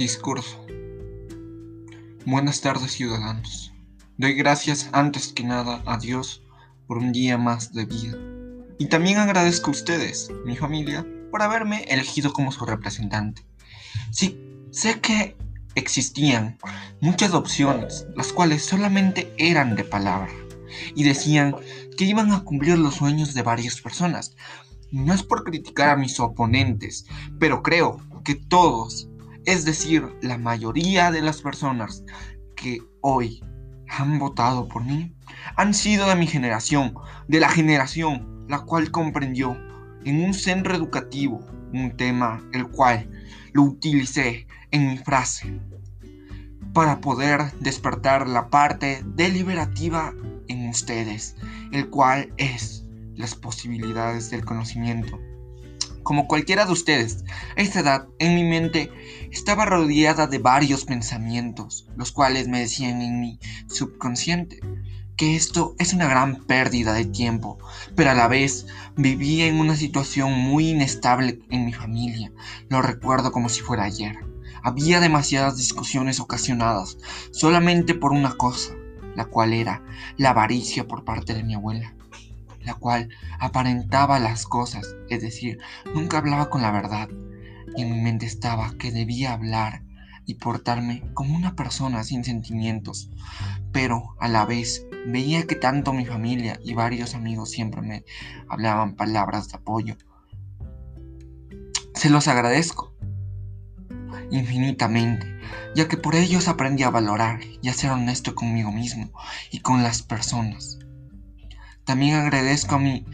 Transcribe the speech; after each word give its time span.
Discurso. 0.00 0.56
Buenas 2.24 2.62
tardes 2.62 2.92
ciudadanos. 2.92 3.74
Doy 4.16 4.32
gracias 4.32 4.88
antes 4.92 5.28
que 5.28 5.44
nada 5.44 5.82
a 5.84 5.98
Dios 5.98 6.42
por 6.86 6.96
un 6.96 7.12
día 7.12 7.36
más 7.36 7.74
de 7.74 7.84
vida. 7.84 8.16
Y 8.78 8.86
también 8.86 9.18
agradezco 9.18 9.68
a 9.68 9.72
ustedes, 9.72 10.30
mi 10.46 10.56
familia, 10.56 11.06
por 11.30 11.42
haberme 11.42 11.82
elegido 11.82 12.32
como 12.32 12.50
su 12.50 12.64
representante. 12.64 13.44
Sí, 14.10 14.40
sé 14.70 15.02
que 15.02 15.36
existían 15.74 16.56
muchas 17.02 17.34
opciones, 17.34 18.06
las 18.16 18.32
cuales 18.32 18.64
solamente 18.64 19.30
eran 19.36 19.76
de 19.76 19.84
palabra, 19.84 20.32
y 20.94 21.04
decían 21.04 21.56
que 21.98 22.06
iban 22.06 22.32
a 22.32 22.42
cumplir 22.42 22.78
los 22.78 22.94
sueños 22.94 23.34
de 23.34 23.42
varias 23.42 23.82
personas. 23.82 24.34
No 24.92 25.12
es 25.12 25.22
por 25.22 25.44
criticar 25.44 25.90
a 25.90 25.96
mis 25.96 26.18
oponentes, 26.20 27.04
pero 27.38 27.62
creo 27.62 28.00
que 28.24 28.34
todos 28.34 29.09
es 29.44 29.64
decir, 29.64 30.04
la 30.22 30.38
mayoría 30.38 31.10
de 31.10 31.22
las 31.22 31.42
personas 31.42 32.04
que 32.56 32.80
hoy 33.00 33.42
han 33.88 34.18
votado 34.18 34.68
por 34.68 34.84
mí 34.84 35.14
han 35.56 35.74
sido 35.74 36.08
de 36.08 36.16
mi 36.16 36.26
generación, 36.26 36.94
de 37.28 37.40
la 37.40 37.48
generación 37.48 38.46
la 38.48 38.60
cual 38.60 38.90
comprendió 38.90 39.56
en 40.04 40.24
un 40.24 40.34
centro 40.34 40.74
educativo 40.74 41.40
un 41.72 41.96
tema 41.96 42.42
el 42.52 42.68
cual 42.68 43.08
lo 43.52 43.62
utilicé 43.62 44.46
en 44.72 44.88
mi 44.88 44.98
frase 44.98 45.60
para 46.72 47.00
poder 47.00 47.52
despertar 47.60 48.28
la 48.28 48.48
parte 48.48 49.02
deliberativa 49.04 50.12
en 50.48 50.68
ustedes, 50.68 51.36
el 51.72 51.88
cual 51.90 52.32
es 52.36 52.84
las 53.14 53.34
posibilidades 53.34 54.30
del 54.30 54.44
conocimiento 54.44 55.18
como 56.10 56.26
cualquiera 56.26 56.66
de 56.66 56.72
ustedes. 56.72 57.24
A 57.56 57.60
esta 57.60 57.78
edad, 57.78 58.08
en 58.18 58.34
mi 58.34 58.42
mente, 58.42 58.90
estaba 59.30 59.64
rodeada 59.64 60.26
de 60.26 60.38
varios 60.38 60.84
pensamientos, 60.84 61.86
los 61.96 62.10
cuales 62.10 62.48
me 62.48 62.58
decían 62.58 63.00
en 63.00 63.20
mi 63.20 63.38
subconsciente 63.68 64.58
que 65.16 65.36
esto 65.36 65.76
es 65.78 65.92
una 65.92 66.08
gran 66.08 66.46
pérdida 66.46 66.94
de 66.94 67.04
tiempo, 67.04 67.58
pero 67.94 68.10
a 68.10 68.14
la 68.14 68.26
vez 68.26 68.66
vivía 68.96 69.46
en 69.46 69.60
una 69.60 69.76
situación 69.76 70.32
muy 70.32 70.70
inestable 70.70 71.38
en 71.48 71.64
mi 71.64 71.72
familia. 71.72 72.32
Lo 72.68 72.82
recuerdo 72.82 73.30
como 73.30 73.48
si 73.48 73.60
fuera 73.60 73.84
ayer. 73.84 74.18
Había 74.64 74.98
demasiadas 74.98 75.58
discusiones 75.58 76.18
ocasionadas 76.18 76.98
solamente 77.30 77.94
por 77.94 78.10
una 78.10 78.32
cosa, 78.32 78.72
la 79.14 79.26
cual 79.26 79.52
era 79.52 79.84
la 80.16 80.30
avaricia 80.30 80.88
por 80.88 81.04
parte 81.04 81.34
de 81.34 81.44
mi 81.44 81.54
abuela 81.54 81.94
la 82.62 82.74
cual 82.74 83.08
aparentaba 83.38 84.18
las 84.18 84.46
cosas, 84.46 84.94
es 85.08 85.22
decir, 85.22 85.58
nunca 85.94 86.18
hablaba 86.18 86.50
con 86.50 86.62
la 86.62 86.70
verdad, 86.70 87.08
y 87.76 87.82
en 87.82 87.92
mi 87.92 88.00
mente 88.00 88.26
estaba 88.26 88.74
que 88.78 88.90
debía 88.90 89.32
hablar 89.32 89.82
y 90.26 90.34
portarme 90.34 91.02
como 91.14 91.36
una 91.36 91.56
persona 91.56 92.04
sin 92.04 92.24
sentimientos, 92.24 93.10
pero 93.72 94.16
a 94.20 94.28
la 94.28 94.44
vez 94.44 94.86
veía 95.06 95.46
que 95.46 95.56
tanto 95.56 95.92
mi 95.92 96.04
familia 96.04 96.58
y 96.64 96.74
varios 96.74 97.14
amigos 97.14 97.50
siempre 97.50 97.82
me 97.82 98.04
hablaban 98.48 98.96
palabras 98.96 99.48
de 99.48 99.56
apoyo. 99.56 99.96
Se 101.94 102.10
los 102.10 102.28
agradezco 102.28 102.94
infinitamente, 104.30 105.26
ya 105.74 105.88
que 105.88 105.96
por 105.96 106.14
ellos 106.14 106.48
aprendí 106.48 106.82
a 106.82 106.90
valorar 106.90 107.40
y 107.62 107.68
a 107.68 107.74
ser 107.74 107.90
honesto 107.90 108.34
conmigo 108.34 108.72
mismo 108.72 109.10
y 109.50 109.60
con 109.60 109.82
las 109.82 110.02
personas. 110.02 110.79
También 111.90 112.14
agradezco 112.14 112.76
a 112.76 112.78
mi 112.78 113.04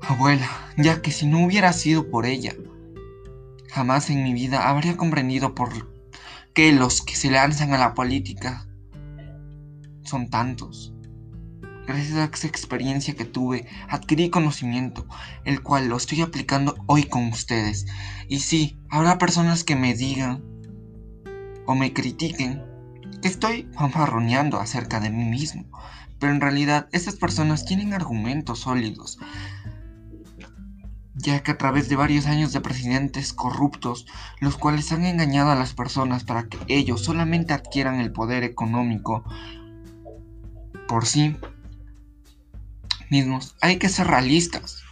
abuela, 0.00 0.48
ya 0.76 1.02
que 1.02 1.10
si 1.10 1.26
no 1.26 1.44
hubiera 1.44 1.72
sido 1.72 2.08
por 2.08 2.24
ella, 2.24 2.54
jamás 3.68 4.10
en 4.10 4.22
mi 4.22 4.32
vida 4.32 4.68
habría 4.68 4.96
comprendido 4.96 5.56
por 5.56 5.70
qué 6.52 6.70
los 6.70 7.02
que 7.02 7.16
se 7.16 7.32
lanzan 7.32 7.72
a 7.72 7.78
la 7.78 7.94
política 7.94 8.68
son 10.04 10.30
tantos. 10.30 10.94
Gracias 11.84 12.16
a 12.16 12.30
esa 12.32 12.46
experiencia 12.46 13.16
que 13.16 13.24
tuve, 13.24 13.66
adquirí 13.88 14.30
conocimiento, 14.30 15.04
el 15.44 15.60
cual 15.60 15.88
lo 15.88 15.96
estoy 15.96 16.20
aplicando 16.20 16.76
hoy 16.86 17.02
con 17.02 17.26
ustedes. 17.26 17.86
Y 18.28 18.38
sí, 18.38 18.78
habrá 18.88 19.18
personas 19.18 19.64
que 19.64 19.74
me 19.74 19.94
digan 19.94 20.44
o 21.66 21.74
me 21.74 21.92
critiquen 21.92 22.62
estoy 23.28 23.68
fanfarroneando 23.74 24.60
acerca 24.60 25.00
de 25.00 25.10
mí 25.10 25.24
mismo. 25.24 25.64
Pero 26.18 26.32
en 26.32 26.40
realidad 26.40 26.88
estas 26.92 27.16
personas 27.16 27.64
tienen 27.64 27.92
argumentos 27.92 28.60
sólidos, 28.60 29.18
ya 31.14 31.42
que 31.42 31.52
a 31.52 31.58
través 31.58 31.88
de 31.88 31.96
varios 31.96 32.26
años 32.26 32.52
de 32.52 32.60
presidentes 32.60 33.32
corruptos, 33.32 34.06
los 34.40 34.56
cuales 34.56 34.92
han 34.92 35.04
engañado 35.04 35.50
a 35.50 35.56
las 35.56 35.74
personas 35.74 36.24
para 36.24 36.48
que 36.48 36.58
ellos 36.68 37.04
solamente 37.04 37.52
adquieran 37.52 38.00
el 38.00 38.12
poder 38.12 38.44
económico 38.44 39.24
por 40.86 41.06
sí 41.06 41.36
mismos, 43.10 43.56
hay 43.60 43.78
que 43.78 43.88
ser 43.88 44.06
realistas. 44.06 44.83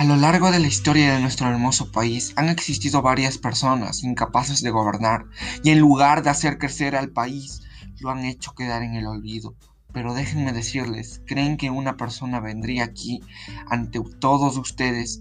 A 0.00 0.04
lo 0.04 0.16
largo 0.16 0.50
de 0.50 0.60
la 0.60 0.66
historia 0.66 1.12
de 1.12 1.20
nuestro 1.20 1.46
hermoso 1.46 1.92
país 1.92 2.32
han 2.36 2.48
existido 2.48 3.02
varias 3.02 3.36
personas 3.36 4.02
incapaces 4.02 4.62
de 4.62 4.70
gobernar 4.70 5.26
y 5.62 5.68
en 5.68 5.78
lugar 5.78 6.22
de 6.22 6.30
hacer 6.30 6.56
crecer 6.56 6.96
al 6.96 7.10
país, 7.10 7.60
lo 7.98 8.08
han 8.08 8.24
hecho 8.24 8.54
quedar 8.54 8.82
en 8.82 8.94
el 8.94 9.06
olvido. 9.06 9.56
Pero 9.92 10.14
déjenme 10.14 10.54
decirles, 10.54 11.20
¿creen 11.26 11.58
que 11.58 11.68
una 11.68 11.98
persona 11.98 12.40
vendría 12.40 12.84
aquí 12.84 13.20
ante 13.68 14.00
todos 14.18 14.56
ustedes, 14.56 15.20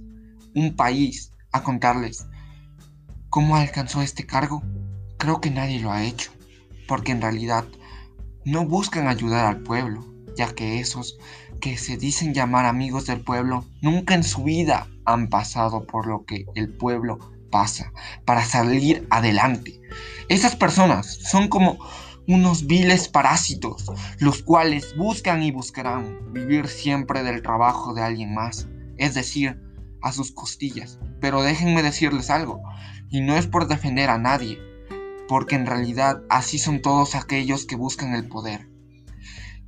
un 0.56 0.78
país, 0.78 1.34
a 1.51 1.61
contarles 1.61 2.25
cómo 3.29 3.57
alcanzó 3.57 4.01
este 4.01 4.25
cargo? 4.25 4.63
Creo 5.17 5.41
que 5.41 5.51
nadie 5.51 5.81
lo 5.81 5.91
ha 5.91 6.06
hecho, 6.06 6.31
porque 6.88 7.11
en 7.11 7.22
realidad 7.22 7.66
no 8.46 8.66
buscan 8.66 9.09
ayudar 9.09 9.46
al 9.46 9.61
pueblo, 9.61 10.06
ya 10.40 10.56
que 10.56 10.80
esos 10.80 11.20
que 11.60 11.78
se 11.78 11.98
dicen 11.98 12.34
llamar 12.34 12.66
amigos 12.66 13.06
del 13.06 13.20
pueblo 13.20 13.66
nunca 13.82 14.16
en 14.16 14.24
su 14.24 14.46
vida 14.46 14.88
han 15.04 15.28
pasado 15.28 15.86
por 15.86 16.08
lo 16.08 16.24
que 16.24 16.46
el 16.56 16.74
pueblo 16.74 17.20
pasa 17.52 17.92
para 18.24 18.46
salir 18.46 19.06
adelante. 19.10 19.82
Esas 20.30 20.56
personas 20.56 21.20
son 21.30 21.50
como 21.50 21.78
unos 22.26 22.68
viles 22.68 23.10
parásitos, 23.10 23.92
los 24.20 24.42
cuales 24.42 24.96
buscan 24.96 25.44
y 25.44 25.52
buscarán 25.52 26.32
vivir 26.32 26.70
siempre 26.70 27.22
del 27.24 27.42
trabajo 27.42 27.94
de 27.94 28.04
alguien 28.04 28.34
más, 28.34 28.70
es 28.98 29.16
decir, 29.16 29.60
a 30.02 30.14
sus 30.14 30.32
costillas. 30.32 31.00
Pero 31.20 31.42
déjenme 31.42 31.84
decirles 31.84 32.30
algo, 32.30 32.62
y 33.10 33.20
no 33.20 33.36
es 33.36 33.46
por 33.46 33.68
defender 33.68 34.10
a 34.10 34.18
nadie, 34.18 34.58
porque 35.28 35.56
en 35.56 35.66
realidad 35.66 36.22
así 36.30 36.60
son 36.60 36.82
todos 36.82 37.16
aquellos 37.16 37.66
que 37.66 37.76
buscan 37.76 38.14
el 38.14 38.30
poder. 38.30 38.70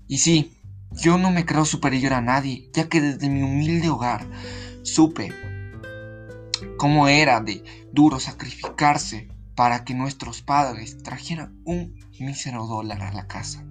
Y 0.07 0.19
sí, 0.19 0.60
yo 0.91 1.17
no 1.17 1.31
me 1.31 1.45
creo 1.45 1.65
superior 1.65 2.13
a 2.13 2.21
nadie, 2.21 2.69
ya 2.73 2.89
que 2.89 3.01
desde 3.01 3.29
mi 3.29 3.43
humilde 3.43 3.89
hogar 3.89 4.27
supe 4.83 5.33
cómo 6.77 7.07
era 7.07 7.39
de 7.39 7.63
duro 7.91 8.19
sacrificarse 8.19 9.29
para 9.55 9.83
que 9.83 9.93
nuestros 9.93 10.41
padres 10.41 11.01
trajeran 11.01 11.61
un 11.65 11.95
mísero 12.19 12.67
dólar 12.67 13.01
a 13.03 13.13
la 13.13 13.27
casa. 13.27 13.65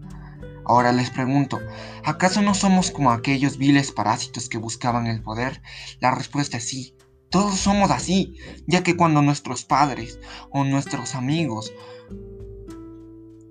Ahora 0.64 0.92
les 0.92 1.10
pregunto, 1.10 1.60
¿acaso 2.04 2.42
no 2.42 2.54
somos 2.54 2.91
como 2.91 3.10
aquellos 3.10 3.58
viles 3.58 3.92
parásitos 3.92 4.48
que 4.48 4.58
buscaban 4.58 5.06
el 5.06 5.22
poder? 5.22 5.62
La 6.00 6.14
respuesta 6.14 6.56
es 6.56 6.69
sí, 6.69 6.97
todos 7.28 7.58
somos 7.58 7.91
así, 7.91 8.37
ya 8.66 8.82
que 8.82 8.97
cuando 8.97 9.22
nuestros 9.22 9.64
padres 9.64 10.19
o 10.50 10.64
nuestros 10.64 11.14
amigos, 11.14 11.72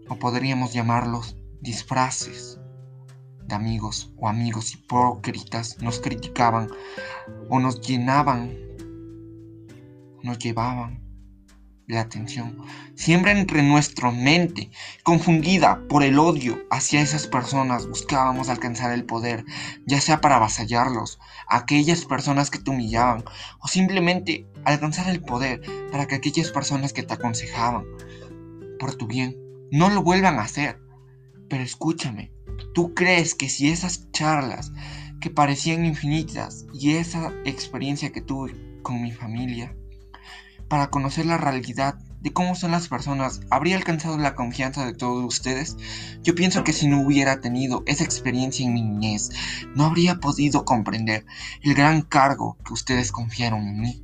o 0.08 0.16
podríamos 0.18 0.74
llamarlos 0.74 1.36
disfraces 1.62 2.60
de 3.50 3.56
amigos 3.56 4.14
o 4.18 4.30
amigos 4.30 4.74
hipócritas, 4.74 5.78
nos 5.82 6.00
criticaban 6.00 6.70
o 7.50 7.60
nos 7.60 7.82
llenaban, 7.82 8.58
nos 10.24 10.40
llevaban 10.40 11.04
la 11.88 12.02
atención, 12.02 12.56
siempre 12.94 13.32
entre 13.32 13.64
nuestra 13.64 14.12
mente, 14.12 14.70
confundida 15.02 15.82
por 15.90 16.04
el 16.04 16.20
odio 16.20 16.60
hacia 16.70 17.02
esas 17.02 17.26
personas, 17.26 17.88
buscábamos 17.88 18.48
alcanzar 18.48 18.94
el 18.94 19.06
poder, 19.06 19.44
ya 19.88 20.00
sea 20.00 20.22
para 20.22 20.36
avasallarlos, 20.36 21.20
aquellas 21.48 22.06
personas 22.06 22.52
que 22.52 22.60
te 22.60 22.70
humillaban, 22.70 23.24
o 23.60 23.68
simplemente 23.68 24.46
alcanzar 24.66 25.10
el 25.10 25.24
poder 25.24 25.62
para 25.92 26.06
que 26.06 26.14
aquellas 26.16 26.52
personas 26.52 26.94
que 26.94 27.02
te 27.02 27.16
aconsejaban 27.16 27.86
por 28.78 28.94
tu 28.94 29.08
bien 29.08 29.36
no 29.72 29.90
lo 29.90 30.04
vuelvan 30.04 30.38
a 30.38 30.44
hacer. 30.44 30.80
Pero 31.50 31.64
escúchame, 31.64 32.32
¿tú 32.74 32.94
crees 32.94 33.36
que 33.36 33.50
si 33.50 33.70
esas 33.70 34.12
charlas 34.12 34.72
que 35.20 35.30
parecían 35.30 35.86
infinitas 35.86 36.66
y 36.74 36.92
esa 36.92 37.34
experiencia 37.46 38.12
que 38.12 38.22
tuve 38.22 38.56
con 38.82 39.02
mi 39.02 39.12
familia 39.12 39.76
para 40.68 40.90
conocer 40.90 41.26
la 41.26 41.38
realidad 41.38 41.96
de 42.22 42.34
cómo 42.34 42.56
son 42.56 42.72
las 42.72 42.88
personas, 42.88 43.42
habría 43.50 43.78
alcanzado 43.78 44.18
la 44.18 44.36
confianza 44.36 44.86
de 44.86 44.94
todos 44.94 45.24
ustedes? 45.24 45.78
Yo 46.22 46.36
pienso 46.36 46.64
que 46.64 46.74
si 46.74 46.88
no 46.88 47.02
hubiera 47.02 47.40
tenido 47.40 47.84
esa 47.86 48.04
experiencia 48.04 48.66
en 48.66 48.74
mi 48.74 48.82
niñez, 48.82 49.30
no 49.76 49.86
habría 49.86 50.20
podido 50.20 50.66
comprender 50.66 51.26
el 51.64 51.74
gran 51.74 52.02
cargo 52.02 52.58
que 52.66 52.74
ustedes 52.74 53.12
confiaron 53.12 53.68
en 53.68 53.80
mí. 53.80 54.04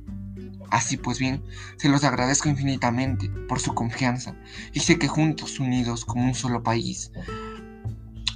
Así 0.70 0.96
pues 0.96 1.18
bien, 1.18 1.44
se 1.76 1.88
los 1.88 2.04
agradezco 2.04 2.48
infinitamente 2.48 3.28
por 3.48 3.60
su 3.60 3.74
confianza 3.74 4.34
y 4.72 4.80
sé 4.80 4.98
que 4.98 5.08
juntos, 5.08 5.60
unidos 5.60 6.04
como 6.04 6.24
un 6.24 6.34
solo 6.34 6.62
país, 6.62 7.12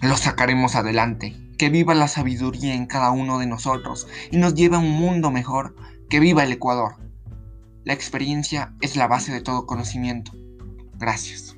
los 0.01 0.21
sacaremos 0.21 0.77
adelante. 0.77 1.37
Que 1.59 1.69
viva 1.69 1.95
la 1.95 2.09
sabiduría 2.09 2.75
en 2.75 2.87
cada 2.87 3.11
uno 3.11 3.39
de 3.39 3.47
nosotros 3.47 4.09
y 4.31 4.39
nos 4.39 4.55
lleve 4.55 4.77
a 4.77 4.81
un 4.81 4.91
mundo 4.91 5.31
mejor. 5.31 5.77
Que 6.09 6.21
viva 6.21 6.43
el 6.43 6.53
Ecuador. 6.53 6.97
La 7.85 7.93
experiencia 7.93 8.75
es 8.81 8.97
la 8.97 9.07
base 9.07 9.33
de 9.33 9.41
todo 9.41 9.67
conocimiento. 9.67 10.33
Gracias. 10.99 11.57